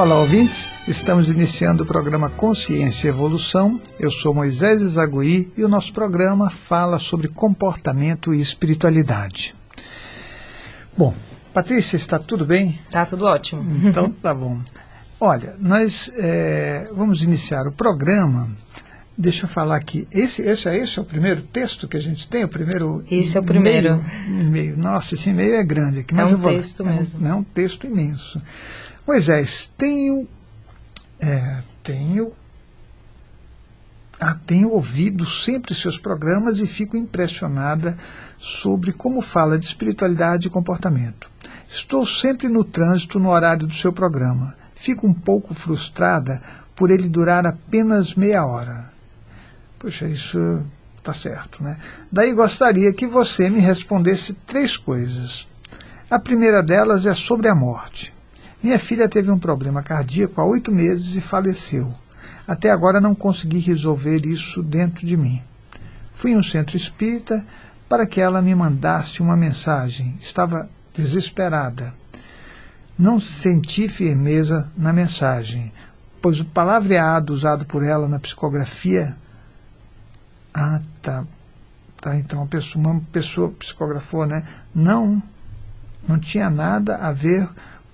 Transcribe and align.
Olá, 0.00 0.18
ouvintes. 0.18 0.70
Estamos 0.88 1.28
iniciando 1.28 1.82
o 1.82 1.86
programa 1.86 2.30
Consciência 2.30 3.06
e 3.06 3.10
Evolução. 3.10 3.78
Eu 3.98 4.10
sou 4.10 4.32
Moisés 4.32 4.80
Zagui 4.80 5.52
e 5.58 5.62
o 5.62 5.68
nosso 5.68 5.92
programa 5.92 6.48
fala 6.48 6.98
sobre 6.98 7.28
comportamento 7.28 8.32
e 8.32 8.40
espiritualidade. 8.40 9.54
Bom, 10.96 11.14
Patrícia, 11.52 11.96
está 11.96 12.18
tudo 12.18 12.46
bem? 12.46 12.80
Tá 12.90 13.04
tudo 13.04 13.26
ótimo. 13.26 13.62
Então 13.86 14.08
tá 14.10 14.32
bom. 14.32 14.58
Olha, 15.20 15.54
nós 15.60 16.10
é, 16.16 16.86
vamos 16.94 17.22
iniciar 17.22 17.66
o 17.66 17.72
programa. 17.72 18.50
Deixa 19.18 19.44
eu 19.44 19.50
falar 19.50 19.76
aqui. 19.76 20.08
Esse, 20.10 20.40
esse, 20.40 20.74
esse 20.74 20.98
é 20.98 21.02
o 21.02 21.04
primeiro 21.04 21.42
texto 21.42 21.86
que 21.86 21.98
a 21.98 22.00
gente 22.00 22.26
tem? 22.26 22.42
O 22.42 22.48
primeiro. 22.48 23.04
Esse 23.10 23.36
é 23.36 23.40
o 23.40 23.44
primeiro. 23.44 24.02
E-mail. 24.26 24.78
Nossa, 24.78 25.14
esse 25.14 25.28
e-mail 25.28 25.56
é 25.56 25.62
grande 25.62 25.98
aqui. 25.98 26.14
Mas 26.14 26.32
é 26.32 26.34
um 26.34 26.38
vou, 26.38 26.50
texto 26.50 26.82
é 26.84 26.86
mesmo. 26.86 27.26
É 27.26 27.30
um, 27.30 27.32
é 27.32 27.34
um 27.34 27.44
texto 27.44 27.86
imenso. 27.86 28.40
Moisés, 29.06 29.72
tenho, 29.76 30.28
é, 31.18 31.62
tenho, 31.82 32.32
ah, 34.20 34.36
tenho 34.46 34.70
ouvido 34.70 35.24
sempre 35.26 35.74
seus 35.74 35.98
programas 35.98 36.60
e 36.60 36.66
fico 36.66 36.96
impressionada 36.96 37.96
sobre 38.38 38.92
como 38.92 39.20
fala 39.20 39.58
de 39.58 39.66
espiritualidade 39.66 40.46
e 40.46 40.50
comportamento. 40.50 41.30
Estou 41.68 42.06
sempre 42.06 42.48
no 42.48 42.64
trânsito 42.64 43.18
no 43.18 43.30
horário 43.30 43.66
do 43.66 43.74
seu 43.74 43.92
programa. 43.92 44.56
Fico 44.74 45.06
um 45.06 45.14
pouco 45.14 45.54
frustrada 45.54 46.40
por 46.74 46.90
ele 46.90 47.08
durar 47.08 47.46
apenas 47.46 48.14
meia 48.14 48.44
hora. 48.46 48.90
Puxa, 49.78 50.06
isso 50.06 50.62
está 50.96 51.14
certo, 51.14 51.62
né? 51.62 51.78
Daí 52.10 52.32
gostaria 52.32 52.92
que 52.92 53.06
você 53.06 53.48
me 53.48 53.60
respondesse 53.60 54.34
três 54.34 54.76
coisas. 54.76 55.48
A 56.10 56.18
primeira 56.18 56.62
delas 56.62 57.06
é 57.06 57.14
sobre 57.14 57.48
a 57.48 57.54
morte. 57.54 58.12
Minha 58.62 58.78
filha 58.78 59.08
teve 59.08 59.30
um 59.30 59.38
problema 59.38 59.82
cardíaco 59.82 60.40
há 60.40 60.44
oito 60.44 60.70
meses 60.70 61.14
e 61.14 61.20
faleceu. 61.20 61.94
Até 62.46 62.70
agora 62.70 63.00
não 63.00 63.14
consegui 63.14 63.58
resolver 63.58 64.26
isso 64.26 64.62
dentro 64.62 65.06
de 65.06 65.16
mim. 65.16 65.42
Fui 66.12 66.32
em 66.32 66.36
um 66.36 66.42
centro 66.42 66.76
espírita 66.76 67.44
para 67.88 68.06
que 68.06 68.20
ela 68.20 68.42
me 68.42 68.54
mandasse 68.54 69.22
uma 69.22 69.36
mensagem. 69.36 70.16
Estava 70.20 70.68
desesperada. 70.94 71.94
Não 72.98 73.18
senti 73.18 73.88
firmeza 73.88 74.68
na 74.76 74.92
mensagem, 74.92 75.72
pois 76.20 76.38
o 76.38 76.44
palavreado 76.44 77.32
usado 77.32 77.64
por 77.64 77.82
ela 77.82 78.06
na 78.06 78.18
psicografia. 78.18 79.16
Ah, 80.52 80.80
tá. 81.00 81.24
Tá, 82.00 82.16
então 82.16 82.42
a 82.42 82.46
pessoa, 82.46 82.86
uma 82.86 83.00
pessoa 83.12 83.50
psicografou, 83.50 84.26
né? 84.26 84.42
Não, 84.74 85.22
não 86.08 86.18
tinha 86.18 86.48
nada 86.48 86.96
a 86.96 87.12
ver 87.12 87.46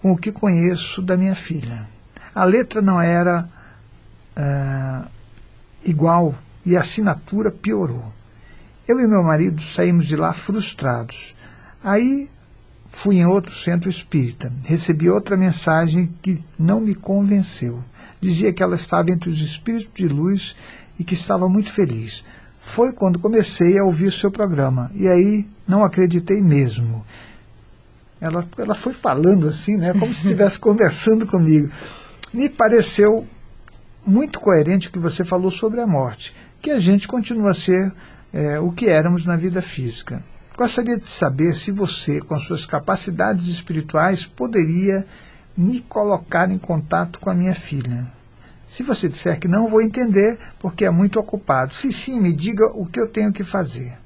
com 0.07 0.13
o 0.13 0.17
que 0.17 0.31
conheço 0.31 1.03
da 1.03 1.17
minha 1.17 1.35
filha. 1.35 1.85
A 2.33 2.45
letra 2.45 2.81
não 2.81 3.03
era 3.03 3.49
uh, 4.37 5.11
igual 5.85 6.33
e 6.65 6.77
a 6.77 6.81
assinatura 6.81 7.51
piorou. 7.51 8.13
Eu 8.87 9.01
e 9.01 9.07
meu 9.09 9.21
marido 9.25 9.61
saímos 9.61 10.07
de 10.07 10.15
lá 10.15 10.33
frustrados. 10.33 11.35
Aí 11.83 12.31
fui 12.89 13.17
em 13.17 13.27
outro 13.27 13.53
centro 13.53 13.91
espírita. 13.91 14.53
Recebi 14.63 15.11
outra 15.11 15.37
mensagem 15.37 16.09
que 16.23 16.41
não 16.57 16.81
me 16.81 16.95
convenceu. 16.95 17.83
Dizia 18.21 18.53
que 18.53 18.63
ela 18.63 18.77
estava 18.77 19.11
entre 19.11 19.29
os 19.29 19.41
espíritos 19.41 19.93
de 19.93 20.07
luz 20.07 20.55
e 21.01 21.03
que 21.03 21.15
estava 21.15 21.49
muito 21.49 21.73
feliz. 21.73 22.25
Foi 22.61 22.93
quando 22.93 23.19
comecei 23.19 23.77
a 23.77 23.83
ouvir 23.83 24.07
o 24.07 24.13
seu 24.13 24.31
programa. 24.31 24.89
E 24.95 25.09
aí 25.09 25.49
não 25.67 25.83
acreditei 25.83 26.41
mesmo 26.41 27.05
ela, 28.21 28.47
ela 28.59 28.75
foi 28.75 28.93
falando 28.93 29.47
assim, 29.49 29.77
né, 29.77 29.93
como 29.93 30.15
se 30.15 30.23
estivesse 30.23 30.59
conversando 30.61 31.27
comigo. 31.27 31.71
Me 32.33 32.49
pareceu 32.49 33.27
muito 34.07 34.41
coerente 34.41 34.89
o 34.89 34.93
que 34.93 34.99
você 34.99 35.25
falou 35.25 35.51
sobre 35.51 35.81
a 35.81 35.87
morte, 35.87 36.35
que 36.61 36.71
a 36.71 36.81
gente 36.81 37.09
continua 37.09 37.51
a 37.51 37.55
ser 37.55 37.93
é, 38.33 38.59
o 38.59 38.73
que 38.73 38.89
éramos 38.89 39.25
na 39.27 39.37
vida 39.37 39.61
física. 39.61 40.23
Gostaria 40.57 40.97
de 40.97 41.09
saber 41.09 41.55
se 41.55 41.71
você, 41.71 42.21
com 42.21 42.39
suas 42.39 42.65
capacidades 42.65 43.47
espirituais, 43.47 44.25
poderia 44.25 45.07
me 45.57 45.81
colocar 45.81 46.51
em 46.51 46.59
contato 46.59 47.21
com 47.21 47.29
a 47.29 47.35
minha 47.35 47.55
filha. 47.55 48.07
Se 48.69 48.83
você 48.83 49.09
disser 49.09 49.39
que 49.39 49.49
não, 49.49 49.69
vou 49.69 49.83
entender, 49.83 50.39
porque 50.59 50.85
é 50.85 50.91
muito 50.91 51.19
ocupado. 51.21 51.75
Se 51.75 51.93
sim, 51.93 52.21
me 52.21 52.35
diga 52.35 52.67
o 52.67 52.87
que 52.87 52.99
eu 52.99 53.07
tenho 53.07 53.33
que 53.33 53.45
fazer. 53.45 53.97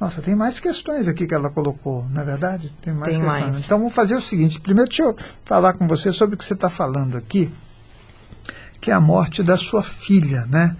Nossa, 0.00 0.22
tem 0.22 0.34
mais 0.34 0.58
questões 0.58 1.06
aqui 1.06 1.26
que 1.26 1.34
ela 1.34 1.50
colocou, 1.50 2.06
não 2.10 2.22
é 2.22 2.24
verdade? 2.24 2.72
Tem 2.80 2.90
mais 2.90 3.12
tem 3.12 3.20
questões. 3.20 3.44
Mais. 3.44 3.64
Então 3.66 3.78
vamos 3.78 3.92
fazer 3.92 4.14
o 4.14 4.22
seguinte: 4.22 4.58
primeiro 4.58 4.88
deixa 4.88 5.02
eu 5.02 5.14
falar 5.44 5.74
com 5.74 5.86
você 5.86 6.10
sobre 6.10 6.36
o 6.36 6.38
que 6.38 6.44
você 6.44 6.54
está 6.54 6.70
falando 6.70 7.18
aqui, 7.18 7.52
que 8.80 8.90
é 8.90 8.94
a 8.94 9.00
morte 9.00 9.42
da 9.42 9.58
sua 9.58 9.82
filha, 9.82 10.46
né? 10.46 10.74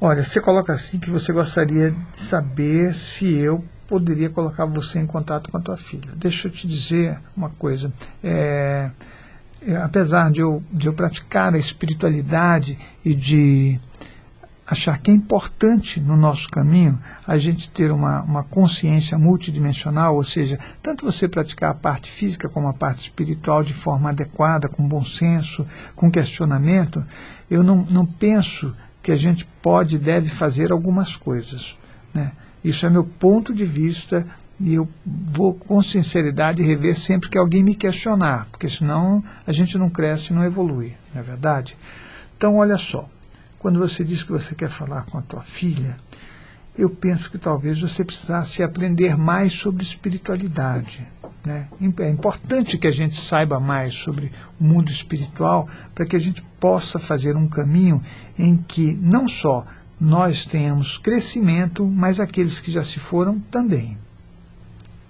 Olha, 0.00 0.24
você 0.24 0.40
coloca 0.40 0.72
assim 0.72 0.98
que 0.98 1.10
você 1.10 1.32
gostaria 1.32 1.90
de 1.90 2.20
saber 2.20 2.94
se 2.94 3.30
eu 3.30 3.62
poderia 3.86 4.30
colocar 4.30 4.64
você 4.64 4.98
em 4.98 5.06
contato 5.06 5.50
com 5.50 5.58
a 5.58 5.60
tua 5.60 5.76
filha. 5.76 6.10
Deixa 6.16 6.48
eu 6.48 6.52
te 6.52 6.66
dizer 6.66 7.20
uma 7.36 7.50
coisa. 7.50 7.92
É, 8.22 8.90
é, 9.66 9.76
apesar 9.76 10.30
de 10.30 10.40
eu, 10.40 10.62
de 10.70 10.86
eu 10.86 10.92
praticar 10.92 11.54
a 11.54 11.58
espiritualidade 11.58 12.78
e 13.04 13.14
de 13.14 13.78
achar 14.66 14.98
que 14.98 15.10
é 15.10 15.14
importante 15.14 16.00
no 16.00 16.16
nosso 16.16 16.48
caminho 16.48 16.98
a 17.26 17.36
gente 17.36 17.68
ter 17.68 17.92
uma, 17.92 18.22
uma 18.22 18.42
consciência 18.42 19.18
multidimensional, 19.18 20.14
ou 20.14 20.24
seja, 20.24 20.58
tanto 20.82 21.04
você 21.04 21.28
praticar 21.28 21.70
a 21.70 21.74
parte 21.74 22.10
física 22.10 22.48
como 22.48 22.68
a 22.68 22.72
parte 22.72 23.02
espiritual 23.02 23.62
de 23.62 23.74
forma 23.74 24.10
adequada, 24.10 24.68
com 24.68 24.86
bom 24.86 25.04
senso, 25.04 25.66
com 25.94 26.10
questionamento, 26.10 27.04
eu 27.50 27.62
não, 27.62 27.86
não 27.90 28.06
penso 28.06 28.74
que 29.02 29.12
a 29.12 29.16
gente 29.16 29.46
pode 29.60 29.96
e 29.96 29.98
deve 29.98 30.30
fazer 30.30 30.72
algumas 30.72 31.14
coisas. 31.14 31.76
Né? 32.12 32.32
Isso 32.64 32.86
é 32.86 32.90
meu 32.90 33.04
ponto 33.04 33.54
de 33.54 33.66
vista 33.66 34.26
e 34.58 34.72
eu 34.72 34.88
vou 35.04 35.52
com 35.52 35.82
sinceridade 35.82 36.62
rever 36.62 36.96
sempre 36.96 37.28
que 37.28 37.36
alguém 37.36 37.62
me 37.62 37.74
questionar, 37.74 38.46
porque 38.50 38.68
senão 38.68 39.22
a 39.46 39.52
gente 39.52 39.76
não 39.76 39.90
cresce 39.90 40.32
e 40.32 40.34
não 40.34 40.44
evolui, 40.44 40.94
não 41.12 41.20
é 41.20 41.24
verdade? 41.24 41.76
Então, 42.36 42.56
olha 42.56 42.78
só, 42.78 43.08
quando 43.64 43.78
você 43.78 44.04
diz 44.04 44.22
que 44.22 44.30
você 44.30 44.54
quer 44.54 44.68
falar 44.68 45.06
com 45.06 45.16
a 45.16 45.22
tua 45.22 45.40
filha, 45.40 45.96
eu 46.76 46.90
penso 46.90 47.30
que 47.30 47.38
talvez 47.38 47.80
você 47.80 48.04
precisasse 48.04 48.62
aprender 48.62 49.16
mais 49.16 49.54
sobre 49.54 49.82
espiritualidade. 49.82 51.08
Né? 51.42 51.70
É 52.00 52.10
importante 52.10 52.76
que 52.76 52.86
a 52.86 52.92
gente 52.92 53.18
saiba 53.18 53.58
mais 53.58 53.94
sobre 53.94 54.30
o 54.60 54.64
mundo 54.64 54.90
espiritual 54.90 55.66
para 55.94 56.04
que 56.04 56.14
a 56.14 56.18
gente 56.18 56.42
possa 56.60 56.98
fazer 56.98 57.38
um 57.38 57.48
caminho 57.48 58.02
em 58.38 58.54
que 58.54 58.92
não 59.00 59.26
só 59.26 59.64
nós 59.98 60.44
tenhamos 60.44 60.98
crescimento, 60.98 61.86
mas 61.86 62.20
aqueles 62.20 62.60
que 62.60 62.70
já 62.70 62.84
se 62.84 63.00
foram 63.00 63.40
também. 63.50 63.96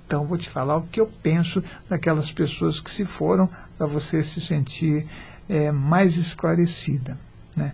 Então, 0.06 0.28
vou 0.28 0.38
te 0.38 0.48
falar 0.48 0.76
o 0.76 0.82
que 0.82 1.00
eu 1.00 1.10
penso 1.24 1.60
daquelas 1.88 2.30
pessoas 2.30 2.78
que 2.78 2.92
se 2.92 3.04
foram, 3.04 3.50
para 3.76 3.88
você 3.88 4.22
se 4.22 4.40
sentir 4.40 5.08
é, 5.48 5.72
mais 5.72 6.16
esclarecida. 6.16 7.18
Né? 7.56 7.72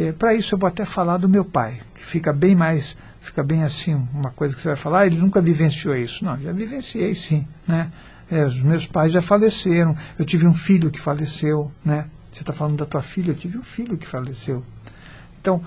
É, 0.00 0.12
Para 0.12 0.32
isso 0.32 0.54
eu 0.54 0.58
vou 0.58 0.66
até 0.66 0.86
falar 0.86 1.18
do 1.18 1.28
meu 1.28 1.44
pai, 1.44 1.82
que 1.94 2.02
fica 2.02 2.32
bem 2.32 2.54
mais, 2.54 2.96
fica 3.20 3.42
bem 3.42 3.62
assim, 3.62 3.94
uma 4.14 4.30
coisa 4.30 4.56
que 4.56 4.62
você 4.62 4.68
vai 4.68 4.76
falar, 4.76 5.06
ele 5.06 5.18
nunca 5.18 5.42
vivenciou 5.42 5.94
isso. 5.94 6.24
Não, 6.24 6.40
já 6.40 6.52
vivenciei 6.52 7.14
sim, 7.14 7.46
né? 7.68 7.92
É, 8.30 8.46
os 8.46 8.62
meus 8.62 8.86
pais 8.86 9.12
já 9.12 9.20
faleceram, 9.20 9.94
eu 10.18 10.24
tive 10.24 10.46
um 10.46 10.54
filho 10.54 10.90
que 10.90 10.98
faleceu, 10.98 11.70
né? 11.84 12.06
Você 12.32 12.40
está 12.40 12.50
falando 12.50 12.78
da 12.78 12.86
tua 12.86 13.02
filha, 13.02 13.32
eu 13.32 13.34
tive 13.34 13.58
um 13.58 13.62
filho 13.62 13.98
que 13.98 14.06
faleceu. 14.06 14.64
Então, 15.38 15.62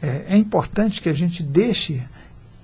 é, 0.00 0.24
é 0.26 0.36
importante 0.36 1.00
que 1.00 1.08
a 1.08 1.14
gente 1.14 1.40
deixe 1.40 2.04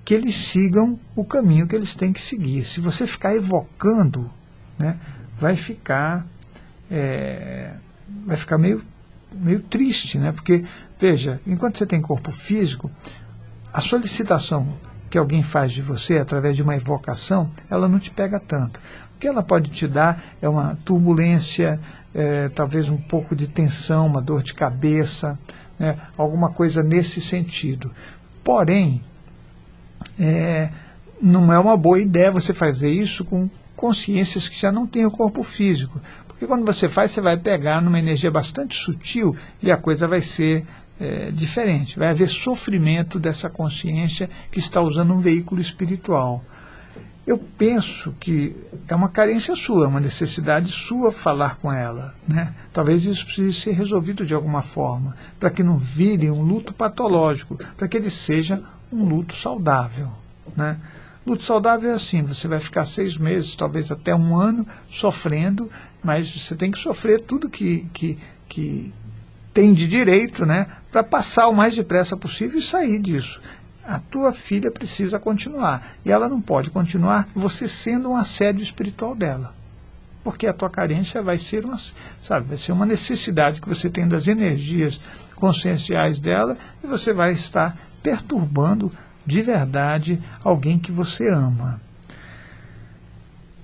que 0.04 0.12
eles 0.12 0.34
sigam 0.34 0.98
o 1.14 1.24
caminho 1.24 1.68
que 1.68 1.76
eles 1.76 1.94
têm 1.94 2.12
que 2.12 2.20
seguir. 2.20 2.64
Se 2.64 2.80
você 2.80 3.06
ficar 3.06 3.36
evocando, 3.36 4.28
né, 4.76 4.98
vai 5.38 5.54
ficar 5.54 6.26
é, 6.90 7.74
vai 8.24 8.36
ficar 8.36 8.58
meio 8.58 8.82
meio 9.32 9.60
triste, 9.60 10.18
né? 10.18 10.32
Porque 10.32 10.64
Veja, 10.98 11.40
enquanto 11.46 11.78
você 11.78 11.86
tem 11.86 12.00
corpo 12.00 12.32
físico, 12.32 12.90
a 13.72 13.80
solicitação 13.80 14.66
que 15.08 15.16
alguém 15.16 15.42
faz 15.44 15.70
de 15.72 15.80
você 15.80 16.18
através 16.18 16.56
de 16.56 16.62
uma 16.62 16.74
evocação, 16.74 17.50
ela 17.70 17.88
não 17.88 18.00
te 18.00 18.10
pega 18.10 18.40
tanto. 18.40 18.80
O 19.14 19.18
que 19.18 19.28
ela 19.28 19.42
pode 19.42 19.70
te 19.70 19.86
dar 19.86 20.22
é 20.42 20.48
uma 20.48 20.76
turbulência, 20.84 21.80
é, 22.12 22.48
talvez 22.48 22.88
um 22.88 22.96
pouco 22.96 23.36
de 23.36 23.46
tensão, 23.46 24.06
uma 24.06 24.20
dor 24.20 24.42
de 24.42 24.52
cabeça, 24.54 25.38
né, 25.78 25.96
alguma 26.16 26.50
coisa 26.50 26.82
nesse 26.82 27.20
sentido. 27.20 27.92
Porém, 28.42 29.00
é, 30.18 30.70
não 31.22 31.52
é 31.52 31.58
uma 31.60 31.76
boa 31.76 32.00
ideia 32.00 32.32
você 32.32 32.52
fazer 32.52 32.90
isso 32.90 33.24
com 33.24 33.48
consciências 33.76 34.48
que 34.48 34.60
já 34.60 34.72
não 34.72 34.84
têm 34.84 35.06
o 35.06 35.12
corpo 35.12 35.44
físico. 35.44 36.00
Porque 36.38 36.46
quando 36.46 36.64
você 36.64 36.88
faz, 36.88 37.10
você 37.10 37.20
vai 37.20 37.36
pegar 37.36 37.82
numa 37.82 37.98
energia 37.98 38.30
bastante 38.30 38.76
sutil 38.76 39.36
e 39.60 39.72
a 39.72 39.76
coisa 39.76 40.06
vai 40.06 40.20
ser 40.20 40.64
é, 41.00 41.32
diferente. 41.32 41.98
Vai 41.98 42.10
haver 42.10 42.28
sofrimento 42.28 43.18
dessa 43.18 43.50
consciência 43.50 44.30
que 44.48 44.60
está 44.60 44.80
usando 44.80 45.12
um 45.12 45.20
veículo 45.20 45.60
espiritual. 45.60 46.44
eu 47.26 47.38
penso 47.38 48.14
que 48.20 48.54
é 48.86 48.94
uma 48.94 49.08
carência 49.08 49.56
sua, 49.56 49.88
uma 49.88 49.98
necessidade 49.98 50.70
sua 50.70 51.10
falar 51.10 51.56
com 51.56 51.72
ela. 51.72 52.14
Né? 52.26 52.54
Talvez 52.72 53.04
isso 53.04 53.26
precise 53.26 53.52
ser 53.54 53.72
resolvido 53.72 54.24
de 54.24 54.32
alguma 54.32 54.62
forma, 54.62 55.16
para 55.40 55.50
que 55.50 55.64
não 55.64 55.76
vire 55.76 56.30
um 56.30 56.40
luto 56.40 56.72
patológico, 56.72 57.58
para 57.76 57.88
que 57.88 57.96
ele 57.96 58.10
seja 58.10 58.62
um 58.92 59.04
luto 59.04 59.34
saudável. 59.34 60.12
Né? 60.56 60.78
Luto 61.28 61.42
saudável 61.42 61.90
é 61.90 61.94
assim: 61.94 62.22
você 62.22 62.48
vai 62.48 62.58
ficar 62.58 62.86
seis 62.86 63.18
meses, 63.18 63.54
talvez 63.54 63.92
até 63.92 64.16
um 64.16 64.34
ano, 64.34 64.66
sofrendo, 64.88 65.70
mas 66.02 66.28
você 66.28 66.54
tem 66.54 66.70
que 66.70 66.78
sofrer 66.78 67.20
tudo 67.20 67.48
que, 67.48 67.86
que, 67.92 68.18
que 68.48 68.92
tem 69.52 69.72
de 69.72 69.86
direito 69.86 70.46
né, 70.46 70.66
para 70.90 71.02
passar 71.02 71.48
o 71.48 71.54
mais 71.54 71.74
depressa 71.74 72.16
possível 72.16 72.58
e 72.58 72.62
sair 72.62 72.98
disso 72.98 73.40
a 73.88 73.98
tua 73.98 74.34
filha 74.34 74.70
precisa 74.70 75.18
continuar. 75.18 75.94
E 76.04 76.12
ela 76.12 76.28
não 76.28 76.42
pode 76.42 76.68
continuar 76.68 77.26
você 77.34 77.66
sendo 77.66 78.10
um 78.10 78.16
assédio 78.16 78.62
espiritual 78.62 79.14
dela. 79.14 79.54
Porque 80.22 80.46
a 80.46 80.52
tua 80.52 80.68
carência 80.68 81.22
vai 81.22 81.38
ser 81.38 81.64
uma, 81.64 81.78
sabe, 82.22 82.48
vai 82.48 82.58
ser 82.58 82.72
uma 82.72 82.84
necessidade 82.84 83.62
que 83.62 83.68
você 83.68 83.88
tem 83.88 84.06
das 84.06 84.28
energias 84.28 85.00
conscienciais 85.34 86.20
dela 86.20 86.58
e 86.84 86.86
você 86.86 87.14
vai 87.14 87.32
estar 87.32 87.78
perturbando 88.02 88.92
de 89.24 89.40
verdade 89.40 90.22
alguém 90.44 90.78
que 90.78 90.92
você 90.92 91.30
ama. 91.30 91.80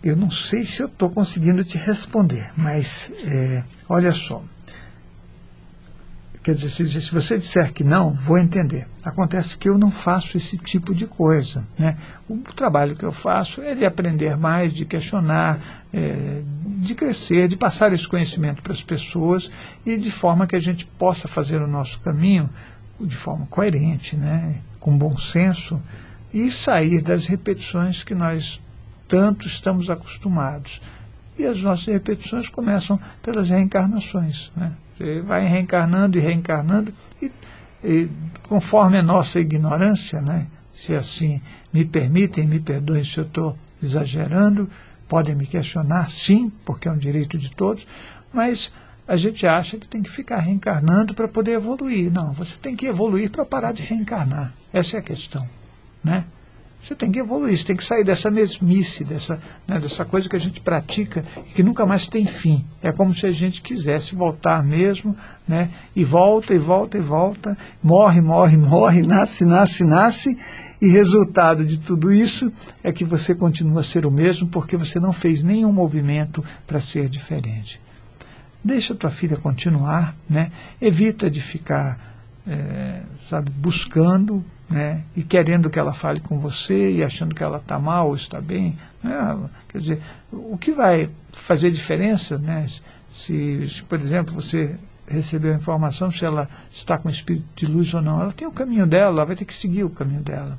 Eu 0.05 0.17
não 0.17 0.31
sei 0.31 0.67
se 0.67 0.83
eu 0.83 0.87
estou 0.87 1.09
conseguindo 1.09 1.65
te 1.65 1.79
responder, 1.79 2.51
mas 2.55 3.11
é, 3.25 3.65
olha 3.89 4.12
só. 4.12 4.45
Quer 6.43 6.55
dizer, 6.55 6.69
se, 6.69 7.01
se, 7.01 7.11
você 7.11 7.39
disser 7.39 7.73
que 7.73 7.83
não, 7.83 8.12
vou 8.12 8.37
entender. 8.37 8.87
Acontece 9.03 9.56
que 9.56 9.67
eu 9.67 9.79
não 9.79 9.91
faço 9.91 10.37
esse 10.37 10.59
tipo 10.59 10.95
de 10.95 11.06
coisa. 11.06 11.65
Né? 11.79 11.97
O 12.29 12.37
trabalho 12.37 12.95
que 12.95 13.03
eu 13.03 13.12
faço 13.12 13.62
é 13.62 13.75
de 13.75 13.87
aprender 13.87 14.37
mais, 14.37 14.75
de 14.75 14.85
questionar, 14.85 15.59
é, 15.91 16.43
de 16.81 16.95
crescer, 16.95 17.49
de 17.49 17.57
passar 17.57 17.91
esse 17.95 18.07
conhecimento 18.07 18.62
para 18.62 18.75
as 18.75 18.83
pessoas 18.83 19.50
e 19.87 19.97
de 19.97 20.11
forma 20.11 20.47
que 20.47 20.55
a 20.55 20.61
gente 20.61 20.85
possa 20.85 21.27
fazer 21.27 21.62
o 21.62 21.67
nosso 21.67 21.99
caminho 22.00 22.50
de 23.00 23.17
forma 23.17 23.47
coerente, 23.47 24.17
né? 24.17 24.61
com 24.79 24.99
bom 24.99 25.17
senso 25.17 25.81
e 26.31 26.50
sair 26.50 27.00
das 27.00 27.25
repetições 27.25 28.03
que 28.03 28.15
nós 28.15 28.61
tanto 29.14 29.46
estamos 29.46 29.88
acostumados. 29.88 30.82
E 31.38 31.46
as 31.46 31.62
nossas 31.62 31.87
repetições 31.87 32.49
começam 32.49 32.99
pelas 33.22 33.49
reencarnações. 33.49 34.50
Né? 34.56 34.72
Você 34.96 35.20
vai 35.20 35.46
reencarnando 35.46 36.19
e 36.19 36.20
reencarnando, 36.20 36.93
e, 37.22 37.31
e, 37.84 38.11
conforme 38.49 38.99
a 38.99 39.02
nossa 39.05 39.38
ignorância, 39.38 40.20
né, 40.20 40.49
se 40.75 40.94
assim 40.94 41.40
me 41.72 41.84
permitem, 41.84 42.44
me 42.44 42.58
perdoem 42.58 43.05
se 43.05 43.19
eu 43.19 43.25
estou 43.25 43.56
exagerando, 43.81 44.69
podem 45.08 45.37
me 45.37 45.46
questionar, 45.46 46.11
sim, 46.11 46.50
porque 46.64 46.88
é 46.88 46.90
um 46.90 46.99
direito 46.99 47.38
de 47.38 47.52
todos, 47.52 47.87
mas 48.32 48.72
a 49.06 49.16
gente 49.16 49.46
acha 49.46 49.78
que 49.78 49.87
tem 49.87 50.02
que 50.02 50.11
ficar 50.11 50.40
reencarnando 50.40 51.14
para 51.14 51.28
poder 51.28 51.52
evoluir. 51.52 52.11
Não, 52.12 52.32
você 52.32 52.56
tem 52.56 52.75
que 52.75 52.87
evoluir 52.87 53.31
para 53.31 53.44
parar 53.44 53.70
de 53.70 53.82
reencarnar. 53.82 54.52
Essa 54.72 54.96
é 54.96 54.99
a 54.99 55.02
questão. 55.02 55.49
Né? 56.02 56.25
Você 56.85 56.95
tem 56.95 57.11
que 57.11 57.19
evoluir, 57.19 57.57
você 57.57 57.65
tem 57.65 57.77
que 57.77 57.83
sair 57.83 58.05
dessa 58.05 58.31
mesmice, 58.31 59.05
dessa, 59.05 59.41
né, 59.67 59.81
dessa 59.81 60.05
coisa 60.05 60.29
que 60.29 60.37
a 60.37 60.39
gente 60.39 60.61
pratica 60.61 61.25
e 61.49 61.55
que 61.55 61.63
nunca 61.63 61.87
mais 61.87 62.07
tem 62.07 62.27
fim. 62.27 62.63
É 62.83 62.93
como 62.93 63.15
se 63.15 63.25
a 63.25 63.31
gente 63.31 63.63
quisesse 63.63 64.15
voltar 64.15 64.63
mesmo, 64.63 65.17
né, 65.49 65.71
e 65.97 66.05
volta, 66.05 66.53
e 66.53 66.59
volta, 66.59 66.99
e 66.99 67.01
volta, 67.01 67.57
morre, 67.83 68.21
morre, 68.21 68.59
morre, 68.61 69.01
nasce, 69.01 69.47
nasce, 69.47 69.83
nasce, 69.83 70.39
e 70.79 70.87
resultado 70.89 71.65
de 71.65 71.79
tudo 71.79 72.13
isso 72.13 72.53
é 72.83 72.93
que 72.93 73.03
você 73.03 73.35
continua 73.35 73.81
a 73.81 73.85
ser 73.85 74.05
o 74.05 74.11
mesmo 74.11 74.47
porque 74.49 74.77
você 74.77 75.01
não 75.01 75.11
fez 75.13 75.43
nenhum 75.43 75.73
movimento 75.73 76.45
para 76.67 76.81
ser 76.81 77.09
diferente. 77.09 77.81
Deixa 78.63 78.93
a 78.93 78.97
tua 78.97 79.11
filha 79.11 79.39
continuar, 79.39 80.15
né, 80.29 80.53
evita 80.83 81.31
de 81.31 81.41
ficar, 81.41 81.99
é, 82.47 83.01
sabe, 83.27 83.51
buscando 83.51 84.45
né, 84.69 85.02
e 85.14 85.22
querendo 85.22 85.69
que 85.70 85.78
ela 85.78 85.93
fale 85.93 86.20
com 86.20 86.38
você 86.38 86.90
e 86.90 87.05
achando 87.05 87.34
que 87.34 87.43
ela 87.43 87.58
está 87.58 87.78
mal 87.78 88.08
ou 88.08 88.14
está 88.14 88.40
bem. 88.40 88.78
Né, 89.02 89.38
quer 89.69 89.78
dizer, 89.78 90.02
o 90.32 90.56
que 90.56 90.72
vai 90.72 91.11
fazer 91.32 91.70
diferença, 91.70 92.38
né, 92.38 92.66
se, 93.14 93.69
se, 93.69 93.82
por 93.82 94.00
exemplo, 94.00 94.34
você 94.34 94.76
recebeu 95.06 95.52
a 95.52 95.56
informação 95.56 96.11
se 96.11 96.25
ela 96.25 96.49
está 96.70 96.96
com 96.96 97.11
espírito 97.11 97.46
de 97.55 97.66
luz 97.66 97.93
ou 97.94 98.00
não, 98.00 98.20
ela 98.20 98.32
tem 98.32 98.49
o 98.49 98.52
caminho 98.52 98.87
dela, 98.87 99.16
ela 99.16 99.25
vai 99.25 99.37
ter 99.37 99.44
que 99.44 99.55
seguir 99.55 99.84
o 99.84 99.90
caminho 99.90 100.22
dela. 100.22 100.58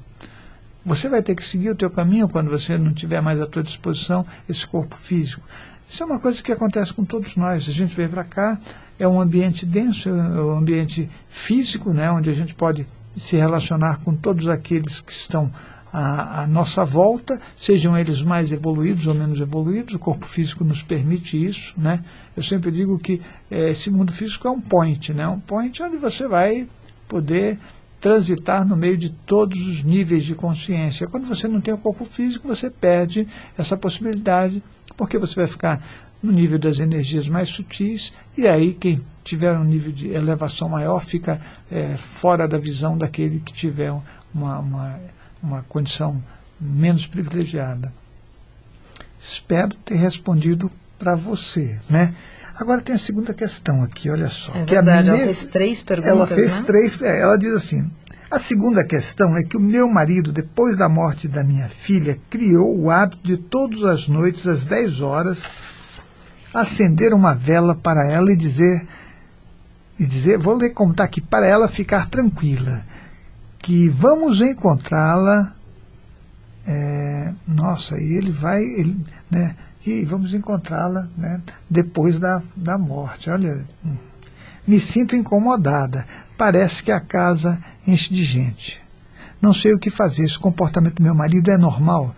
Você 0.85 1.09
vai 1.09 1.23
ter 1.23 1.33
que 1.33 1.43
seguir 1.43 1.71
o 1.71 1.75
teu 1.75 1.89
caminho 1.89 2.29
quando 2.29 2.51
você 2.51 2.77
não 2.77 2.93
tiver 2.93 3.19
mais 3.19 3.41
à 3.41 3.47
tua 3.47 3.63
disposição 3.63 4.23
esse 4.47 4.67
corpo 4.67 4.95
físico. 4.95 5.41
Isso 5.89 6.03
é 6.03 6.05
uma 6.05 6.19
coisa 6.19 6.43
que 6.43 6.51
acontece 6.51 6.93
com 6.93 7.03
todos 7.03 7.35
nós. 7.35 7.67
A 7.67 7.71
gente 7.71 7.95
vem 7.95 8.07
para 8.07 8.23
cá, 8.23 8.59
é 8.99 9.07
um 9.07 9.19
ambiente 9.19 9.65
denso, 9.65 10.09
é 10.09 10.11
um 10.11 10.57
ambiente 10.57 11.09
físico, 11.27 11.91
né, 11.91 12.11
onde 12.11 12.29
a 12.29 12.33
gente 12.33 12.53
pode 12.53 12.87
se 13.15 13.35
relacionar 13.35 14.01
com 14.03 14.15
todos 14.15 14.47
aqueles 14.47 14.99
que 14.99 15.11
estão 15.11 15.51
à, 15.91 16.43
à, 16.43 16.47
nossa 16.47 16.83
volta, 16.83 17.39
sejam 17.55 17.97
eles 17.97 18.21
mais 18.21 18.51
evoluídos 18.51 19.07
ou 19.07 19.15
menos 19.15 19.39
evoluídos, 19.39 19.95
o 19.95 19.99
corpo 19.99 20.25
físico 20.25 20.63
nos 20.63 20.83
permite 20.83 21.43
isso. 21.43 21.73
Né? 21.77 22.03
Eu 22.35 22.43
sempre 22.43 22.71
digo 22.71 22.99
que 22.99 23.21
é, 23.49 23.69
esse 23.69 23.89
mundo 23.89 24.11
físico 24.11 24.47
é 24.47 24.51
um 24.51 24.59
point, 24.59 25.13
né? 25.13 25.27
um 25.27 25.39
point 25.39 25.81
onde 25.81 25.97
você 25.97 26.27
vai 26.27 26.67
poder 27.07 27.57
transitar 27.99 28.67
no 28.67 28.75
meio 28.75 28.97
de 28.97 29.09
todos 29.09 29.59
os 29.65 29.83
níveis 29.83 30.23
de 30.23 30.35
consciência. 30.35 31.07
Quando 31.07 31.27
você 31.27 31.47
não 31.47 31.61
tem 31.61 31.73
o 31.73 31.77
corpo 31.77 32.05
físico, 32.05 32.47
você 32.47 32.69
perde 32.69 33.27
essa 33.57 33.77
possibilidade, 33.77 34.61
porque 34.97 35.17
você 35.17 35.35
vai 35.35 35.47
ficar 35.47 35.81
no 36.21 36.31
nível 36.31 36.59
das 36.59 36.79
energias 36.79 37.27
mais 37.27 37.49
sutis, 37.49 38.13
e 38.37 38.47
aí 38.47 38.73
quem 38.73 39.01
tiver 39.25 39.51
um 39.57 39.63
nível 39.63 39.91
de 39.91 40.09
elevação 40.09 40.69
maior 40.69 41.03
fica 41.03 41.41
é, 41.69 41.97
fora 41.97 42.47
da 42.47 42.59
visão 42.59 42.95
daquele 42.97 43.39
que 43.39 43.51
tiver 43.51 43.91
uma, 44.33 44.59
uma, 44.59 44.99
uma 45.41 45.63
condição 45.63 46.23
menos 46.61 47.07
privilegiada. 47.07 47.91
Espero 49.19 49.75
ter 49.83 49.95
respondido 49.95 50.71
para 50.99 51.15
você, 51.15 51.77
né? 51.89 52.13
Agora 52.57 52.79
tem 52.79 52.95
a 52.95 52.99
segunda 52.99 53.33
questão 53.33 53.81
aqui, 53.81 54.09
olha 54.09 54.29
só. 54.29 54.53
É 54.55 54.63
verdade, 54.63 55.09
ela 55.09 55.17
fez 55.17 55.45
três 55.47 55.81
perguntas. 55.81 56.15
Ela 56.15 56.27
fez 56.27 56.59
né? 56.59 56.65
três. 56.65 57.01
É, 57.01 57.21
ela 57.21 57.37
diz 57.37 57.51
assim: 57.51 57.91
a 58.29 58.39
segunda 58.39 58.83
questão 58.83 59.35
é 59.35 59.43
que 59.43 59.57
o 59.57 59.59
meu 59.59 59.89
marido, 59.89 60.31
depois 60.31 60.77
da 60.77 60.87
morte 60.87 61.27
da 61.27 61.43
minha 61.43 61.67
filha, 61.67 62.17
criou 62.29 62.77
o 62.77 62.89
hábito 62.89 63.27
de 63.27 63.37
todas 63.37 63.83
as 63.83 64.07
noites, 64.07 64.47
às 64.47 64.63
10 64.63 65.01
horas, 65.01 65.43
acender 66.53 67.13
uma 67.13 67.33
vela 67.33 67.75
para 67.75 68.05
ela 68.05 68.31
e 68.31 68.37
dizer 68.37 68.87
e 69.99 70.05
dizer, 70.05 70.37
vou 70.37 70.55
ler 70.55 70.71
como 70.71 70.91
está 70.91 71.03
aqui, 71.03 71.21
para 71.21 71.47
ela 71.47 71.67
ficar 71.67 72.09
tranquila, 72.09 72.85
que 73.59 73.89
vamos 73.89 74.41
encontrá-la. 74.41 75.53
É, 76.67 77.33
nossa, 77.47 77.97
e 77.97 78.17
ele 78.17 78.31
vai, 78.31 78.63
ele, 78.63 79.05
né, 79.29 79.55
e 79.85 80.03
vamos 80.03 80.33
encontrá-la 80.33 81.07
né, 81.17 81.41
depois 81.69 82.19
da, 82.19 82.41
da 82.55 82.77
morte. 82.77 83.29
Olha, 83.29 83.65
me 84.67 84.79
sinto 84.79 85.15
incomodada. 85.15 86.05
Parece 86.37 86.83
que 86.83 86.91
a 86.91 86.99
casa 86.99 87.61
enche 87.87 88.13
de 88.13 88.23
gente. 88.23 88.81
Não 89.41 89.53
sei 89.53 89.73
o 89.73 89.79
que 89.79 89.91
fazer. 89.91 90.23
Esse 90.23 90.39
comportamento 90.39 90.95
do 90.95 91.03
meu 91.03 91.13
marido 91.13 91.51
é 91.51 91.57
normal. 91.57 92.15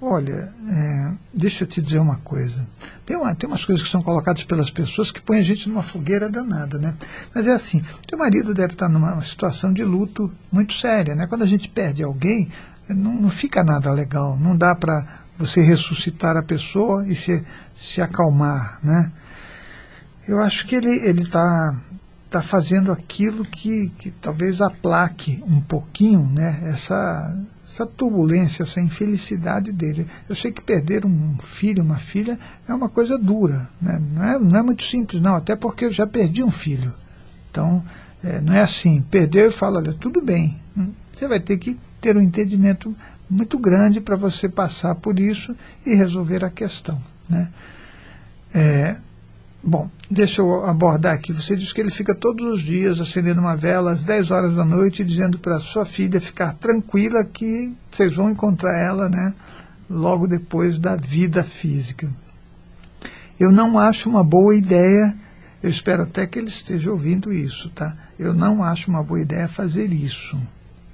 Olha, 0.00 0.52
é, 0.68 1.12
deixa 1.34 1.64
eu 1.64 1.68
te 1.68 1.82
dizer 1.82 1.98
uma 1.98 2.18
coisa. 2.18 2.64
Tem, 3.04 3.16
uma, 3.16 3.34
tem 3.34 3.48
umas 3.48 3.64
coisas 3.64 3.84
que 3.84 3.90
são 3.90 4.00
colocadas 4.00 4.44
pelas 4.44 4.70
pessoas 4.70 5.10
que 5.10 5.20
põem 5.20 5.40
a 5.40 5.42
gente 5.42 5.68
numa 5.68 5.82
fogueira 5.82 6.30
danada, 6.30 6.78
né? 6.78 6.94
Mas 7.34 7.48
é 7.48 7.52
assim, 7.52 7.82
teu 8.06 8.16
marido 8.16 8.54
deve 8.54 8.74
estar 8.74 8.88
numa 8.88 9.20
situação 9.22 9.72
de 9.72 9.82
luto 9.82 10.32
muito 10.52 10.72
séria, 10.72 11.16
né? 11.16 11.26
Quando 11.26 11.42
a 11.42 11.46
gente 11.46 11.68
perde 11.68 12.04
alguém, 12.04 12.48
não, 12.88 13.12
não 13.12 13.28
fica 13.28 13.64
nada 13.64 13.90
legal, 13.90 14.38
não 14.38 14.56
dá 14.56 14.72
para 14.72 15.04
você 15.36 15.60
ressuscitar 15.60 16.36
a 16.36 16.42
pessoa 16.42 17.04
e 17.06 17.16
se, 17.16 17.44
se 17.76 18.00
acalmar, 18.00 18.78
né? 18.82 19.10
Eu 20.28 20.40
acho 20.40 20.64
que 20.66 20.76
ele 20.76 20.90
ele 20.90 21.22
está 21.22 21.74
tá 22.30 22.42
fazendo 22.42 22.92
aquilo 22.92 23.44
que, 23.44 23.88
que 23.98 24.10
talvez 24.10 24.60
aplaque 24.60 25.42
um 25.44 25.60
pouquinho, 25.60 26.30
né? 26.30 26.60
Essa 26.66 27.34
essa 27.70 27.84
turbulência, 27.84 28.62
essa 28.62 28.80
infelicidade 28.80 29.70
dele. 29.70 30.06
Eu 30.28 30.34
sei 30.34 30.50
que 30.50 30.60
perder 30.60 31.04
um 31.04 31.36
filho, 31.38 31.82
uma 31.82 31.98
filha, 31.98 32.38
é 32.66 32.74
uma 32.74 32.88
coisa 32.88 33.18
dura, 33.18 33.68
né? 33.80 34.00
não, 34.14 34.24
é, 34.24 34.38
não 34.38 34.58
é 34.58 34.62
muito 34.62 34.82
simples, 34.82 35.20
não, 35.20 35.36
até 35.36 35.54
porque 35.54 35.84
eu 35.84 35.92
já 35.92 36.06
perdi 36.06 36.42
um 36.42 36.50
filho. 36.50 36.94
Então, 37.50 37.84
é, 38.24 38.40
não 38.40 38.54
é 38.54 38.62
assim, 38.62 39.02
perdeu 39.02 39.48
e 39.48 39.52
fala, 39.52 39.78
olha, 39.78 39.92
tudo 39.92 40.20
bem, 40.20 40.56
hum, 40.76 40.88
você 41.12 41.28
vai 41.28 41.38
ter 41.38 41.58
que 41.58 41.78
ter 42.00 42.16
um 42.16 42.20
entendimento 42.20 42.94
muito 43.28 43.58
grande 43.58 44.00
para 44.00 44.16
você 44.16 44.48
passar 44.48 44.94
por 44.94 45.18
isso 45.20 45.54
e 45.84 45.94
resolver 45.94 46.44
a 46.44 46.50
questão. 46.50 47.00
Né? 47.28 47.48
É, 48.54 48.96
Bom, 49.62 49.90
deixa 50.08 50.40
eu 50.40 50.64
abordar 50.64 51.14
aqui. 51.14 51.32
Você 51.32 51.56
diz 51.56 51.72
que 51.72 51.80
ele 51.80 51.90
fica 51.90 52.14
todos 52.14 52.46
os 52.46 52.62
dias 52.62 53.00
acendendo 53.00 53.40
uma 53.40 53.56
vela 53.56 53.90
às 53.90 54.04
10 54.04 54.30
horas 54.30 54.54
da 54.54 54.64
noite, 54.64 55.04
dizendo 55.04 55.38
para 55.38 55.58
sua 55.58 55.84
filha 55.84 56.20
ficar 56.20 56.54
tranquila 56.54 57.24
que 57.24 57.74
vocês 57.90 58.14
vão 58.14 58.30
encontrar 58.30 58.78
ela, 58.78 59.08
né? 59.08 59.34
Logo 59.90 60.28
depois 60.28 60.78
da 60.78 60.94
vida 60.94 61.42
física. 61.42 62.08
Eu 63.38 63.50
não 63.50 63.78
acho 63.78 64.08
uma 64.08 64.22
boa 64.22 64.54
ideia, 64.54 65.16
eu 65.62 65.70
espero 65.70 66.04
até 66.04 66.26
que 66.26 66.38
ele 66.38 66.48
esteja 66.48 66.90
ouvindo 66.90 67.32
isso, 67.32 67.68
tá? 67.70 67.96
Eu 68.18 68.32
não 68.32 68.62
acho 68.62 68.90
uma 68.90 69.02
boa 69.02 69.20
ideia 69.20 69.48
fazer 69.48 69.92
isso. 69.92 70.38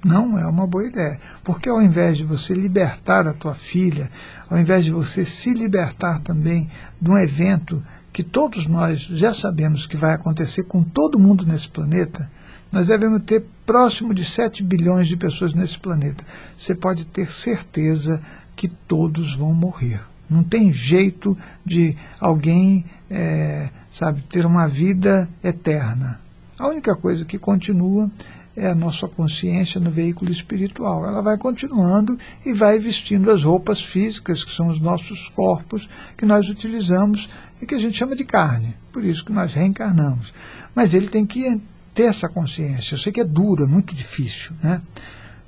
Não 0.03 0.37
é 0.37 0.45
uma 0.45 0.67
boa 0.67 0.85
ideia. 0.85 1.19
Porque 1.43 1.67
ao 1.67 1.81
invés 1.81 2.17
de 2.17 2.23
você 2.23 2.53
libertar 2.53 3.27
a 3.27 3.33
tua 3.33 3.55
filha, 3.55 4.09
ao 4.47 4.57
invés 4.57 4.85
de 4.85 4.91
você 4.91 5.25
se 5.25 5.51
libertar 5.51 6.19
também 6.19 6.69
de 7.01 7.09
um 7.09 7.17
evento 7.17 7.83
que 8.15 8.23
todos 8.23 8.65
nós 8.65 9.01
já 9.01 9.33
sabemos 9.33 9.85
que 9.85 9.97
vai 9.97 10.13
acontecer 10.13 10.63
com 10.63 10.81
todo 10.81 11.19
mundo 11.19 11.45
nesse 11.45 11.67
planeta, 11.67 12.31
nós 12.71 12.87
devemos 12.87 13.21
ter 13.23 13.43
próximo 13.65 14.13
de 14.13 14.23
7 14.23 14.63
bilhões 14.63 15.09
de 15.09 15.17
pessoas 15.17 15.53
nesse 15.53 15.77
planeta. 15.77 16.23
Você 16.57 16.73
pode 16.73 17.03
ter 17.07 17.29
certeza 17.29 18.23
que 18.55 18.69
todos 18.69 19.35
vão 19.35 19.53
morrer. 19.53 20.01
Não 20.29 20.45
tem 20.45 20.71
jeito 20.71 21.37
de 21.65 21.97
alguém, 22.17 22.85
é, 23.11 23.69
sabe, 23.91 24.21
ter 24.29 24.45
uma 24.45 24.65
vida 24.65 25.27
eterna. 25.43 26.21
A 26.57 26.69
única 26.69 26.95
coisa 26.95 27.25
que 27.25 27.37
continua 27.37 28.09
é 28.55 28.67
a 28.67 28.75
nossa 28.75 29.07
consciência 29.07 29.79
no 29.79 29.91
veículo 29.91 30.31
espiritual. 30.31 31.05
Ela 31.05 31.21
vai 31.21 31.37
continuando 31.37 32.17
e 32.45 32.53
vai 32.53 32.79
vestindo 32.79 33.29
as 33.29 33.43
roupas 33.43 33.83
físicas, 33.83 34.43
que 34.43 34.51
são 34.51 34.67
os 34.67 34.79
nossos 34.79 35.27
corpos, 35.29 35.89
que 36.17 36.25
nós 36.25 36.49
utilizamos 36.49 37.29
e 37.61 37.65
que 37.65 37.75
a 37.75 37.79
gente 37.79 37.97
chama 37.97 38.15
de 38.15 38.23
carne. 38.23 38.75
Por 38.93 39.03
isso 39.03 39.25
que 39.25 39.33
nós 39.33 39.53
reencarnamos. 39.53 40.33
Mas 40.73 40.93
ele 40.93 41.07
tem 41.07 41.25
que 41.25 41.61
ter 41.93 42.03
essa 42.03 42.29
consciência. 42.29 42.93
Eu 42.93 42.99
sei 42.99 43.11
que 43.11 43.21
é 43.21 43.25
duro, 43.25 43.63
é 43.63 43.67
muito 43.67 43.93
difícil, 43.93 44.51
né? 44.61 44.81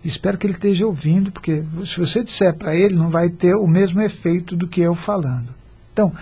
Espero 0.03 0.37
que 0.37 0.45
ele 0.45 0.53
esteja 0.53 0.85
ouvindo, 0.85 1.31
porque 1.31 1.65
se 1.85 1.99
você 1.99 2.23
disser 2.23 2.53
para 2.55 2.75
ele, 2.75 2.95
não 2.95 3.09
vai 3.09 3.29
ter 3.29 3.55
o 3.55 3.67
mesmo 3.67 4.01
efeito 4.01 4.55
do 4.55 4.67
que 4.67 4.79
eu 4.79 4.95
falando. 4.95 5.53
Então, 5.91 6.13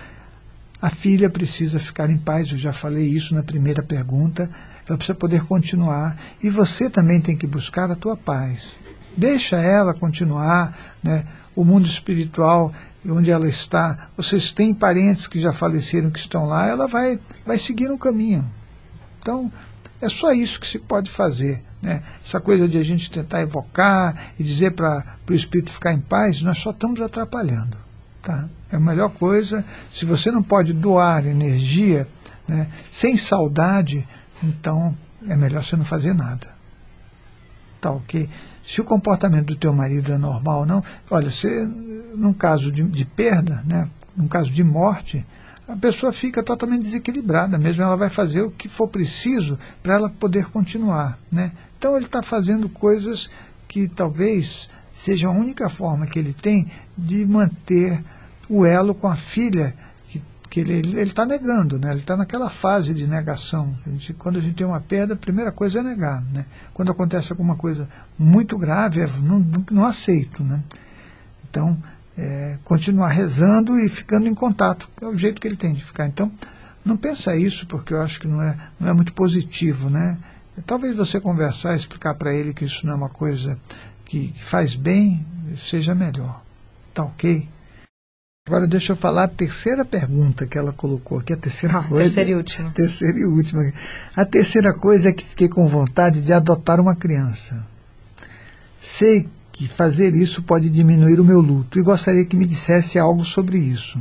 a 0.86 0.90
filha 0.90 1.28
precisa 1.28 1.78
ficar 1.78 2.10
em 2.10 2.18
paz, 2.18 2.52
eu 2.52 2.58
já 2.58 2.72
falei 2.72 3.04
isso 3.04 3.34
na 3.34 3.42
primeira 3.42 3.82
pergunta 3.82 4.48
ela 4.88 4.96
precisa 4.96 5.14
poder 5.14 5.44
continuar. 5.44 6.16
E 6.42 6.48
você 6.48 6.88
também 6.88 7.20
tem 7.20 7.36
que 7.36 7.46
buscar 7.46 7.90
a 7.90 7.96
tua 7.96 8.16
paz. 8.16 8.72
Deixa 9.16 9.56
ela 9.56 9.92
continuar, 9.92 10.96
né? 11.02 11.26
o 11.54 11.64
mundo 11.64 11.86
espiritual 11.86 12.72
onde 13.08 13.30
ela 13.30 13.48
está, 13.48 14.08
vocês 14.16 14.50
têm 14.50 14.74
parentes 14.74 15.28
que 15.28 15.40
já 15.40 15.52
faleceram 15.52 16.10
que 16.10 16.18
estão 16.18 16.44
lá, 16.44 16.68
ela 16.68 16.88
vai, 16.88 17.20
vai 17.44 17.56
seguir 17.56 17.88
no 17.88 17.96
caminho. 17.96 18.48
Então, 19.20 19.50
é 20.00 20.08
só 20.08 20.32
isso 20.32 20.60
que 20.60 20.66
se 20.66 20.78
pode 20.78 21.08
fazer. 21.08 21.62
Né? 21.80 22.02
Essa 22.24 22.40
coisa 22.40 22.68
de 22.68 22.76
a 22.76 22.82
gente 22.82 23.10
tentar 23.10 23.42
evocar 23.42 24.32
e 24.38 24.42
dizer 24.42 24.72
para 24.72 25.18
o 25.28 25.32
espírito 25.32 25.72
ficar 25.72 25.92
em 25.92 26.00
paz, 26.00 26.42
nós 26.42 26.58
só 26.58 26.70
estamos 26.70 27.00
atrapalhando. 27.00 27.85
Tá? 28.26 28.48
É 28.72 28.74
a 28.74 28.80
melhor 28.80 29.10
coisa. 29.10 29.64
Se 29.88 30.04
você 30.04 30.32
não 30.32 30.42
pode 30.42 30.72
doar 30.72 31.24
energia 31.24 32.08
né, 32.48 32.68
sem 32.90 33.16
saudade, 33.16 34.04
então 34.42 34.98
é 35.28 35.36
melhor 35.36 35.62
você 35.62 35.76
não 35.76 35.84
fazer 35.84 36.12
nada. 36.12 36.48
Tá 37.80 37.92
ok? 37.92 38.28
Se 38.64 38.80
o 38.80 38.84
comportamento 38.84 39.46
do 39.46 39.54
teu 39.54 39.72
marido 39.72 40.12
é 40.12 40.18
normal 40.18 40.60
ou 40.60 40.66
não, 40.66 40.82
olha, 41.08 41.30
você, 41.30 41.64
num 42.16 42.32
caso 42.32 42.72
de, 42.72 42.82
de 42.82 43.04
perda, 43.04 43.62
né, 43.64 43.88
num 44.16 44.26
caso 44.26 44.50
de 44.50 44.64
morte, 44.64 45.24
a 45.68 45.76
pessoa 45.76 46.12
fica 46.12 46.42
totalmente 46.42 46.82
desequilibrada, 46.82 47.56
mesmo 47.56 47.84
ela 47.84 47.96
vai 47.96 48.10
fazer 48.10 48.40
o 48.40 48.50
que 48.50 48.68
for 48.68 48.88
preciso 48.88 49.56
para 49.84 49.94
ela 49.94 50.10
poder 50.10 50.46
continuar. 50.46 51.16
Né? 51.30 51.52
Então 51.78 51.94
ele 51.94 52.06
está 52.06 52.24
fazendo 52.24 52.68
coisas 52.68 53.30
que 53.68 53.86
talvez 53.86 54.68
seja 54.92 55.28
a 55.28 55.30
única 55.30 55.68
forma 55.68 56.08
que 56.08 56.18
ele 56.18 56.32
tem 56.32 56.68
de 56.98 57.24
manter 57.24 58.02
o 58.48 58.64
elo 58.64 58.94
com 58.94 59.08
a 59.08 59.16
filha 59.16 59.74
que 60.56 60.60
ele 60.60 61.02
está 61.02 61.26
negando, 61.26 61.78
né? 61.78 61.90
ele 61.90 62.00
está 62.00 62.16
naquela 62.16 62.48
fase 62.48 62.94
de 62.94 63.06
negação. 63.06 63.76
A 63.86 63.90
gente, 63.90 64.14
quando 64.14 64.38
a 64.38 64.40
gente 64.40 64.54
tem 64.54 64.66
uma 64.66 64.80
perda, 64.80 65.12
a 65.12 65.16
primeira 65.16 65.52
coisa 65.52 65.80
é 65.80 65.82
negar. 65.82 66.22
Né? 66.32 66.46
Quando 66.72 66.90
acontece 66.90 67.30
alguma 67.30 67.56
coisa 67.56 67.86
muito 68.18 68.56
grave, 68.56 69.02
é, 69.02 69.06
não, 69.22 69.44
não 69.70 69.84
aceito. 69.84 70.42
Né? 70.42 70.62
Então, 71.50 71.76
é, 72.16 72.58
continuar 72.64 73.08
rezando 73.08 73.78
e 73.78 73.88
ficando 73.88 74.28
em 74.28 74.34
contato, 74.34 74.88
é 75.02 75.06
o 75.06 75.18
jeito 75.18 75.40
que 75.40 75.46
ele 75.46 75.56
tem 75.56 75.74
de 75.74 75.84
ficar. 75.84 76.06
Então, 76.06 76.32
não 76.82 76.96
pensa 76.96 77.36
isso, 77.36 77.66
porque 77.66 77.92
eu 77.92 78.00
acho 78.00 78.18
que 78.18 78.26
não 78.26 78.40
é, 78.40 78.56
não 78.80 78.88
é 78.88 78.92
muito 78.94 79.12
positivo. 79.12 79.90
Né? 79.90 80.16
Talvez 80.64 80.96
você 80.96 81.20
conversar 81.20 81.74
e 81.74 81.76
explicar 81.76 82.14
para 82.14 82.32
ele 82.32 82.54
que 82.54 82.64
isso 82.64 82.86
não 82.86 82.94
é 82.94 82.96
uma 82.96 83.10
coisa 83.10 83.58
que, 84.06 84.28
que 84.28 84.42
faz 84.42 84.74
bem, 84.74 85.26
seja 85.58 85.94
melhor. 85.94 86.42
Tá 86.94 87.04
ok? 87.04 87.46
Agora 88.46 88.64
deixa 88.64 88.92
eu 88.92 88.96
falar 88.96 89.24
a 89.24 89.28
terceira 89.28 89.84
pergunta 89.84 90.46
que 90.46 90.56
ela 90.56 90.72
colocou 90.72 91.18
aqui, 91.18 91.32
a 91.32 91.36
terceira 91.36 91.78
ah, 91.78 91.82
coisa. 91.82 92.04
Terceira 92.04 92.30
e 92.30 92.34
última. 92.36 92.70
Terceira 92.70 93.18
e 93.18 93.24
última. 93.24 93.72
A 94.14 94.24
terceira 94.24 94.72
coisa 94.72 95.08
é 95.08 95.12
que 95.12 95.24
fiquei 95.24 95.48
com 95.48 95.66
vontade 95.66 96.22
de 96.22 96.32
adotar 96.32 96.80
uma 96.80 96.94
criança. 96.94 97.66
Sei 98.80 99.28
que 99.50 99.66
fazer 99.66 100.14
isso 100.14 100.44
pode 100.44 100.70
diminuir 100.70 101.18
o 101.18 101.24
meu 101.24 101.40
luto 101.40 101.76
e 101.76 101.82
gostaria 101.82 102.24
que 102.24 102.36
me 102.36 102.46
dissesse 102.46 103.00
algo 103.00 103.24
sobre 103.24 103.58
isso. 103.58 103.98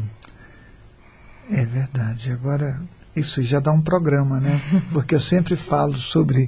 É 1.49 1.65
verdade. 1.65 2.31
Agora, 2.31 2.79
isso 3.15 3.41
já 3.41 3.59
dá 3.59 3.71
um 3.71 3.81
programa, 3.81 4.39
né? 4.39 4.61
Porque 4.93 5.15
eu 5.15 5.19
sempre 5.19 5.55
falo 5.55 5.97
sobre, 5.97 6.47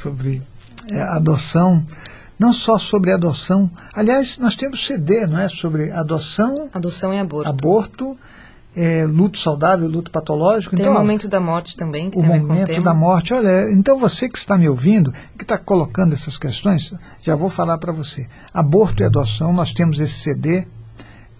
sobre 0.00 0.42
é, 0.90 1.02
adoção 1.02 1.84
não 2.38 2.52
só 2.52 2.78
sobre 2.78 3.12
adoção. 3.12 3.70
Aliás, 3.92 4.38
nós 4.38 4.54
temos 4.54 4.86
CD, 4.86 5.26
não 5.26 5.38
é? 5.38 5.48
Sobre 5.48 5.90
adoção. 5.90 6.68
Adoção 6.72 7.12
e 7.12 7.18
aborto. 7.18 7.48
Aborto, 7.48 8.18
é, 8.76 9.04
luto 9.04 9.38
saudável, 9.38 9.88
luto 9.88 10.10
patológico. 10.10 10.76
Tem 10.76 10.84
então, 10.84 10.94
o 10.94 10.98
momento 10.98 11.28
da 11.28 11.40
morte 11.40 11.76
também, 11.76 12.10
que 12.10 12.18
o 12.18 12.20
tem 12.20 12.30
momento 12.30 12.82
da 12.82 12.94
morte. 12.94 13.34
Olha, 13.34 13.70
então 13.72 13.98
você 13.98 14.28
que 14.28 14.38
está 14.38 14.56
me 14.56 14.68
ouvindo, 14.68 15.12
que 15.36 15.42
está 15.42 15.58
colocando 15.58 16.12
essas 16.12 16.38
questões, 16.38 16.94
já 17.20 17.34
vou 17.34 17.50
falar 17.50 17.78
para 17.78 17.92
você. 17.92 18.28
Aborto 18.54 19.02
e 19.02 19.06
adoção, 19.06 19.52
nós 19.52 19.72
temos 19.72 19.98
esse 19.98 20.20
CD 20.20 20.66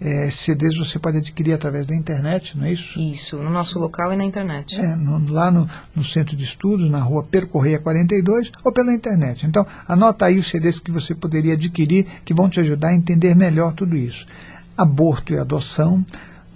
é, 0.01 0.29
CDs 0.31 0.77
você 0.77 0.97
pode 0.97 1.17
adquirir 1.17 1.53
através 1.53 1.85
da 1.85 1.93
internet, 1.93 2.57
não 2.57 2.65
é 2.65 2.71
isso? 2.71 2.97
Isso, 2.97 3.37
no 3.37 3.49
nosso 3.49 3.77
local 3.77 4.13
e 4.13 4.15
na 4.15 4.23
internet. 4.23 4.79
É, 4.79 4.95
no, 4.95 5.31
lá 5.31 5.51
no, 5.51 5.69
no, 5.93 6.03
Centro 6.03 6.37
de 6.37 6.43
Estudos, 6.43 6.89
na 6.89 6.99
rua 6.99 7.23
Percorreia 7.23 7.79
42, 7.79 8.51
ou 8.63 8.71
pela 8.71 8.93
internet. 8.93 9.45
Então, 9.45 9.67
anota 9.85 10.25
aí 10.25 10.39
os 10.39 10.47
CDs 10.47 10.79
que 10.79 10.91
você 10.91 11.13
poderia 11.13 11.53
adquirir, 11.53 12.05
que 12.23 12.33
vão 12.33 12.49
te 12.49 12.61
ajudar 12.61 12.89
a 12.89 12.95
entender 12.95 13.35
melhor 13.35 13.73
tudo 13.73 13.97
isso. 13.97 14.25
Aborto 14.77 15.33
e 15.33 15.37
adoção, 15.37 16.05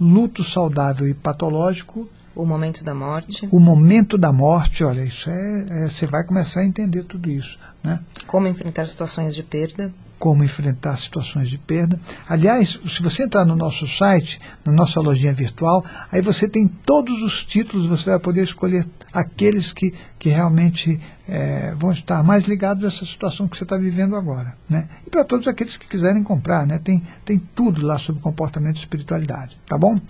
luto 0.00 0.42
saudável 0.42 1.06
e 1.06 1.12
patológico. 1.12 2.08
O 2.34 2.46
momento 2.46 2.82
da 2.82 2.94
morte. 2.94 3.46
O 3.52 3.60
momento 3.60 4.16
da 4.16 4.32
morte, 4.32 4.82
olha, 4.82 5.02
isso 5.02 5.28
é, 5.28 5.66
é 5.68 5.86
você 5.86 6.06
vai 6.06 6.24
começar 6.24 6.60
a 6.60 6.64
entender 6.64 7.04
tudo 7.04 7.30
isso. 7.30 7.58
Né? 7.82 8.00
Como 8.26 8.48
enfrentar 8.48 8.88
situações 8.88 9.34
de 9.34 9.42
perda 9.42 9.92
como 10.24 10.42
enfrentar 10.42 10.96
situações 10.96 11.50
de 11.50 11.58
perda. 11.58 12.00
Aliás, 12.26 12.80
se 12.86 13.02
você 13.02 13.24
entrar 13.24 13.44
no 13.44 13.54
nosso 13.54 13.86
site, 13.86 14.40
na 14.64 14.72
nossa 14.72 14.98
lojinha 14.98 15.34
virtual, 15.34 15.84
aí 16.10 16.22
você 16.22 16.48
tem 16.48 16.66
todos 16.66 17.20
os 17.20 17.44
títulos, 17.44 17.86
você 17.86 18.08
vai 18.08 18.18
poder 18.18 18.42
escolher 18.42 18.88
aqueles 19.12 19.70
que, 19.70 19.92
que 20.18 20.30
realmente 20.30 20.98
é, 21.28 21.74
vão 21.74 21.92
estar 21.92 22.22
mais 22.22 22.44
ligados 22.44 22.84
a 22.84 22.86
essa 22.86 23.04
situação 23.04 23.46
que 23.46 23.54
você 23.54 23.64
está 23.64 23.76
vivendo 23.76 24.16
agora. 24.16 24.56
Né? 24.66 24.88
E 25.06 25.10
para 25.10 25.24
todos 25.24 25.46
aqueles 25.46 25.76
que 25.76 25.86
quiserem 25.86 26.22
comprar, 26.22 26.66
né? 26.66 26.80
tem, 26.82 27.02
tem 27.22 27.38
tudo 27.38 27.82
lá 27.82 27.98
sobre 27.98 28.22
comportamento 28.22 28.76
e 28.76 28.78
espiritualidade, 28.78 29.60
tá 29.66 29.76
bom? 29.76 30.00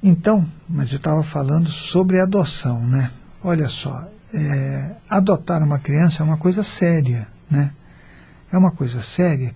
Então, 0.00 0.46
mas 0.68 0.92
eu 0.92 0.98
estava 0.98 1.24
falando 1.24 1.68
sobre 1.68 2.20
adoção, 2.20 2.80
né? 2.86 3.10
Olha 3.42 3.68
só, 3.68 4.06
é, 4.32 4.94
adotar 5.10 5.64
uma 5.64 5.80
criança 5.80 6.22
é 6.22 6.24
uma 6.24 6.36
coisa 6.36 6.62
séria, 6.62 7.26
né? 7.50 7.72
É 8.52 8.56
uma 8.58 8.70
coisa 8.70 9.02
séria. 9.02 9.54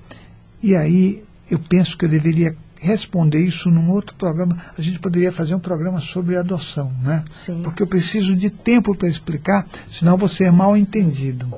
E 0.62 0.76
aí 0.76 1.22
eu 1.50 1.58
penso 1.58 1.96
que 1.96 2.04
eu 2.04 2.08
deveria 2.08 2.56
responder 2.80 3.38
isso 3.38 3.70
num 3.70 3.90
outro 3.90 4.14
programa. 4.16 4.58
A 4.76 4.82
gente 4.82 4.98
poderia 4.98 5.30
fazer 5.30 5.54
um 5.54 5.60
programa 5.60 6.00
sobre 6.00 6.36
adoção, 6.36 6.92
né? 7.00 7.24
Sim. 7.30 7.60
Porque 7.62 7.82
eu 7.82 7.86
preciso 7.86 8.34
de 8.34 8.50
tempo 8.50 8.94
para 8.94 9.08
explicar, 9.08 9.66
senão 9.90 10.16
vou 10.16 10.28
ser 10.28 10.50
mal 10.50 10.76
entendido. 10.76 11.52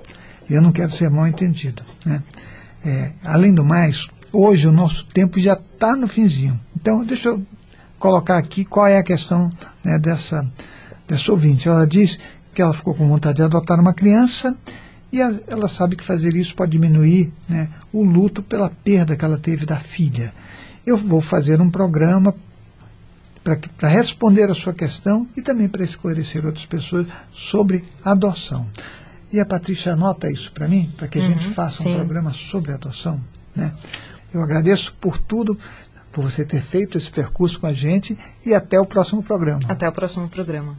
E 0.48 0.52
eu 0.52 0.60
não 0.60 0.70
quero 0.70 0.90
ser 0.90 1.08
mal 1.08 1.26
entendido. 1.26 1.82
Né? 2.04 2.22
É, 2.84 3.12
além 3.24 3.54
do 3.54 3.64
mais, 3.64 4.08
hoje 4.30 4.68
o 4.68 4.72
nosso 4.72 5.06
tempo 5.06 5.40
já 5.40 5.54
está 5.54 5.96
no 5.96 6.06
finzinho. 6.06 6.60
Então, 6.76 7.02
deixa 7.02 7.30
eu 7.30 7.42
colocar 7.98 8.36
aqui 8.36 8.62
qual 8.62 8.86
é 8.86 8.98
a 8.98 9.02
questão 9.02 9.50
né, 9.82 9.98
dessa, 9.98 10.46
dessa 11.08 11.32
ouvinte. 11.32 11.66
Ela 11.66 11.86
diz 11.86 12.18
que 12.54 12.60
ela 12.60 12.74
ficou 12.74 12.94
com 12.94 13.08
vontade 13.08 13.36
de 13.36 13.42
adotar 13.42 13.80
uma 13.80 13.94
criança 13.94 14.54
e 15.14 15.22
a, 15.22 15.32
ela 15.46 15.68
sabe 15.68 15.94
que 15.94 16.02
fazer 16.02 16.34
isso 16.34 16.54
pode 16.56 16.72
diminuir 16.72 17.32
né, 17.48 17.68
o 17.92 18.02
luto 18.02 18.42
pela 18.42 18.68
perda 18.68 19.16
que 19.16 19.24
ela 19.24 19.38
teve 19.38 19.64
da 19.64 19.76
filha. 19.76 20.34
Eu 20.84 20.96
vou 20.96 21.20
fazer 21.20 21.60
um 21.60 21.70
programa 21.70 22.34
para 23.76 23.88
responder 23.88 24.50
a 24.50 24.54
sua 24.54 24.72
questão 24.74 25.28
e 25.36 25.42
também 25.42 25.68
para 25.68 25.84
esclarecer 25.84 26.44
outras 26.44 26.66
pessoas 26.66 27.06
sobre 27.30 27.84
adoção. 28.04 28.66
E 29.30 29.38
a 29.38 29.46
Patrícia 29.46 29.92
anota 29.92 30.30
isso 30.30 30.50
para 30.50 30.66
mim, 30.66 30.90
para 30.96 31.06
que 31.06 31.18
a 31.18 31.22
Uhum, 31.22 31.28
gente 31.28 31.46
faça 31.48 31.84
sim. 31.84 31.92
um 31.92 31.96
programa 31.96 32.32
sobre 32.32 32.72
adoção. 32.72 33.20
Né? 33.54 33.72
Eu 34.32 34.42
agradeço 34.42 34.94
por 35.00 35.18
tudo, 35.18 35.56
por 36.10 36.24
você 36.24 36.44
ter 36.44 36.60
feito 36.60 36.98
esse 36.98 37.10
percurso 37.10 37.60
com 37.60 37.66
a 37.68 37.72
gente 37.72 38.18
e 38.44 38.52
até 38.52 38.80
o 38.80 38.86
próximo 38.86 39.22
programa. 39.22 39.60
Até 39.68 39.88
o 39.88 39.92
próximo 39.92 40.28
programa. 40.28 40.76